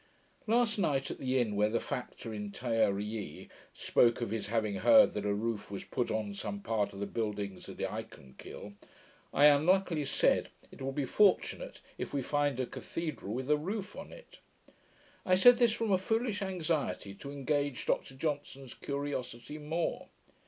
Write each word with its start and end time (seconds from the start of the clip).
']Last 0.47 0.79
night 0.79 1.11
at 1.11 1.19
the 1.19 1.39
inn, 1.39 1.55
when 1.55 1.73
the 1.73 1.79
factor 1.79 2.33
in 2.33 2.51
Tyr 2.51 2.97
yi 2.99 3.49
spoke 3.71 4.19
of 4.19 4.31
his 4.31 4.47
having 4.47 4.77
heard 4.77 5.13
that 5.13 5.27
a 5.27 5.33
roof 5.35 5.69
was 5.69 5.83
put 5.83 6.09
on 6.09 6.33
some 6.33 6.59
part 6.59 6.91
of 6.91 6.99
the 6.99 7.05
buildings 7.05 7.69
at 7.69 7.77
Icolmkill, 7.77 8.73
I 9.31 9.45
unluckily 9.45 10.05
said, 10.05 10.49
'It 10.71 10.81
will 10.81 10.91
be 10.91 11.05
fortunate 11.05 11.81
if 11.99 12.15
we 12.15 12.23
find 12.23 12.59
a 12.59 12.65
cathedral 12.65 13.31
with 13.35 13.51
a 13.51 13.57
roof 13.57 13.95
on 13.95 14.11
it.' 14.11 14.39
I 15.23 15.35
said 15.35 15.59
this 15.59 15.73
from 15.73 15.91
a 15.91 15.99
foolish 15.99 16.41
anxiety 16.41 17.13
to 17.13 17.31
engage 17.31 17.85
Dr 17.85 18.15
Johnson's 18.15 18.73
curiosity 18.73 19.59
more. 19.59 20.07